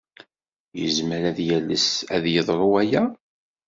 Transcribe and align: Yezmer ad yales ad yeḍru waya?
Yezmer 0.79 1.21
ad 1.29 1.39
yales 1.47 1.87
ad 2.15 2.23
yeḍru 2.33 2.67
waya? 2.71 3.03